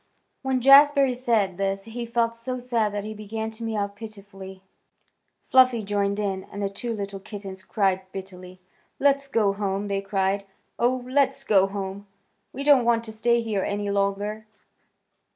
[0.41, 4.63] When Jazbury said this he felt so sad that he began to mew pitifully.
[5.47, 8.59] Fluffy joined in, and the two little kittens cried bitterly.
[8.97, 10.47] "Let's go home!" they cried.
[10.79, 12.07] "Oh, let's go home.
[12.51, 14.47] We don't want to stay here any longer."